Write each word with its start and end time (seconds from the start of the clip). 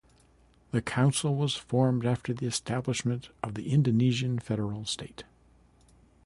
The 0.71 0.81
council 0.81 1.35
was 1.35 1.53
formed 1.55 2.07
after 2.07 2.33
the 2.33 2.47
establishment 2.47 3.29
of 3.43 3.53
the 3.53 3.69
Indonesian 3.71 4.39
federal 4.39 4.83
state. 4.87 5.25